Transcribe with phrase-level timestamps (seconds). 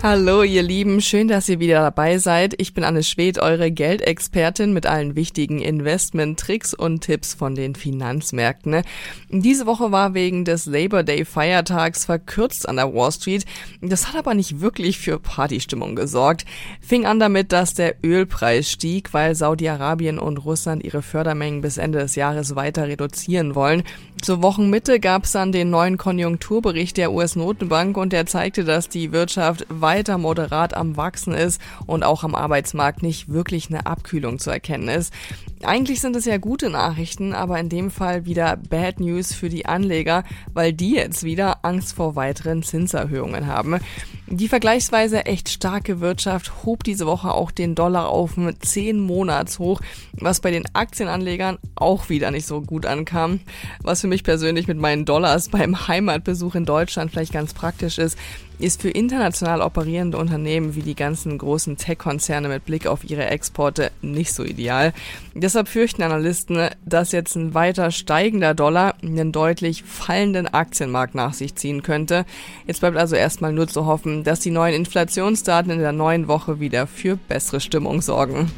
[0.00, 2.54] Hallo ihr Lieben, schön, dass ihr wieder dabei seid.
[2.58, 8.82] Ich bin Anne Schwed, eure Geldexpertin mit allen wichtigen Investment-Tricks und Tipps von den Finanzmärkten.
[9.28, 13.44] Diese Woche war wegen des Labor Day Feiertags verkürzt an der Wall Street.
[13.80, 16.44] Das hat aber nicht wirklich für Partystimmung gesorgt.
[16.80, 21.98] Fing an damit, dass der Ölpreis stieg, weil Saudi-Arabien und Russland ihre Fördermengen bis Ende
[21.98, 23.82] des Jahres weiter reduzieren wollen.
[24.22, 29.12] Zur Wochenmitte gab es dann den neuen Konjunkturbericht der US-Notenbank und der zeigte, dass die
[29.12, 34.50] Wirtschaft weiter moderat am Wachsen ist und auch am Arbeitsmarkt nicht wirklich eine Abkühlung zu
[34.50, 35.14] erkennen ist.
[35.62, 39.64] Eigentlich sind es ja gute Nachrichten, aber in dem Fall wieder Bad News für die
[39.64, 43.80] Anleger, weil die jetzt wieder Angst vor weiteren Zinserhöhungen haben.
[44.26, 49.80] Die vergleichsweise echt starke Wirtschaft hob diese Woche auch den Dollar auf 10 Monats hoch,
[50.12, 53.40] was bei den Aktienanlegern auch wieder nicht so gut ankam.
[53.82, 58.18] Was für mich persönlich mit meinen Dollars beim Heimatbesuch in Deutschland vielleicht ganz praktisch ist,
[58.58, 63.90] ist für international operierende Unternehmen wie die ganzen großen Tech-Konzerne mit Blick auf ihre Exporte
[64.02, 64.92] nicht so ideal.
[65.34, 71.54] Deshalb fürchten Analysten, dass jetzt ein weiter steigender Dollar einen deutlich fallenden Aktienmarkt nach sich
[71.54, 72.24] ziehen könnte.
[72.66, 76.60] Jetzt bleibt also erstmal nur zu hoffen, dass die neuen Inflationsdaten in der neuen Woche
[76.60, 78.50] wieder für bessere Stimmung sorgen.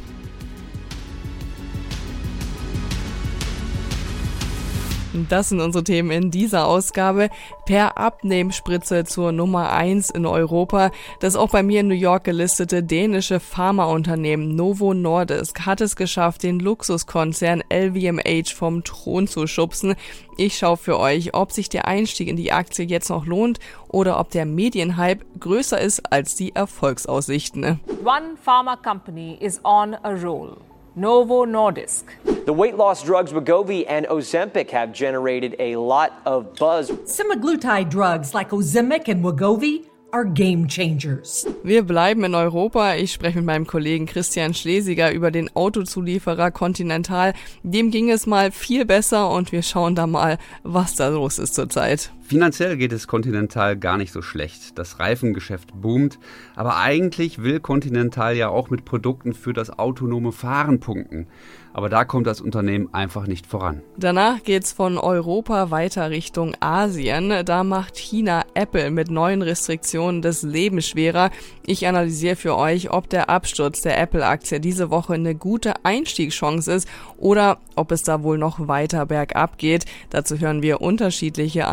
[5.13, 7.29] Das sind unsere Themen in dieser Ausgabe.
[7.65, 10.91] Per Abnehmspritze zur Nummer 1 in Europa.
[11.19, 16.43] Das auch bei mir in New York gelistete dänische Pharmaunternehmen Novo Nordisk hat es geschafft,
[16.43, 19.95] den Luxuskonzern LVMH vom Thron zu schubsen.
[20.37, 23.59] Ich schaue für euch, ob sich der Einstieg in die Aktie jetzt noch lohnt
[23.89, 27.81] oder ob der Medienhype größer ist als die Erfolgsaussichten.
[28.05, 30.57] One pharma company is on a roll.
[30.95, 32.03] Novo Nordisk.
[32.45, 36.91] The weight loss drugs Wegovy and Ozempic have generated a lot of buzz.
[37.05, 41.47] Semaglutide drugs like Ozempic and Wegovy are game changers.
[41.63, 42.95] Wir bleiben in Europa.
[42.95, 47.33] Ich spreche mit meinem Kollegen Christian Schlesiger über den Autozulieferer Continental.
[47.63, 51.55] Dem ging es mal viel besser und wir schauen da mal, was da los ist
[51.55, 52.11] zurzeit.
[52.31, 54.79] Finanziell geht es Continental gar nicht so schlecht.
[54.79, 56.17] Das Reifengeschäft boomt,
[56.55, 61.27] aber eigentlich will Continental ja auch mit Produkten für das autonome Fahren punkten.
[61.73, 63.81] Aber da kommt das Unternehmen einfach nicht voran.
[63.97, 67.45] Danach geht's von Europa weiter Richtung Asien.
[67.45, 71.31] Da macht China Apple mit neuen Restriktionen das Leben schwerer.
[71.65, 76.89] Ich analysiere für euch, ob der Absturz der Apple-Aktie diese Woche eine gute Einstiegschance ist
[77.17, 79.85] oder ob es da wohl noch weiter bergab geht.
[80.09, 81.67] Dazu hören wir unterschiedliche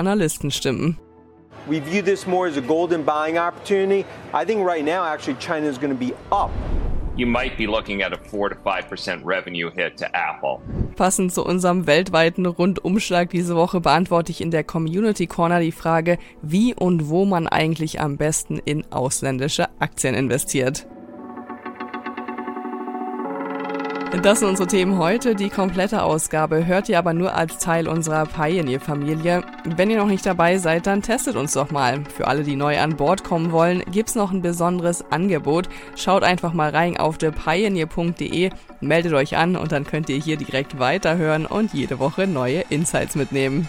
[0.49, 0.97] Analystenstimmen.
[1.69, 4.05] We view this more as a golden buying opportunity.
[4.33, 6.51] I think right now, actually, China is going to be up.
[7.17, 10.61] You might be looking at a 4 to 5% revenue hit to Apple.
[10.97, 16.19] Passend zu unserem weltweiten Rundumschlag diese Woche beantworte ich in der Community Corner die Frage,
[16.43, 20.87] wie und wo man eigentlich am besten in ausländische Aktien investiert.
[24.23, 25.35] Das sind unsere Themen heute.
[25.35, 29.43] Die komplette Ausgabe hört ihr aber nur als Teil unserer Pioneer-Familie.
[29.65, 32.03] Wenn ihr noch nicht dabei seid, dann testet uns doch mal.
[32.17, 35.69] Für alle, die neu an Bord kommen wollen, gibt's noch ein besonderes Angebot.
[35.95, 40.79] Schaut einfach mal rein auf thepioneer.de, meldet euch an und dann könnt ihr hier direkt
[40.79, 43.69] weiterhören und jede Woche neue Insights mitnehmen.